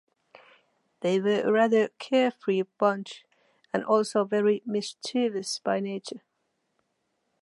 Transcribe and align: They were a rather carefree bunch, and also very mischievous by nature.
They 1.01 1.19
were 1.21 1.41
a 1.41 1.51
rather 1.51 1.89
carefree 1.99 2.63
bunch, 2.79 3.23
and 3.71 3.85
also 3.85 4.23
very 4.23 4.63
mischievous 4.65 5.59
by 5.59 5.79
nature. 5.79 6.23